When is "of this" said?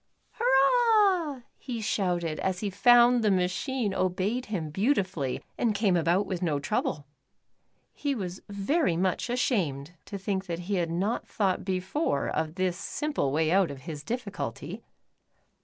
12.27-12.77